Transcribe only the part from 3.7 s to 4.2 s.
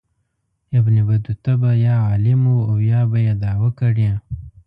کړې.